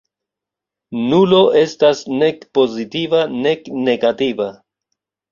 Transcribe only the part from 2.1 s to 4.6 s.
nek pozitiva nek negativa.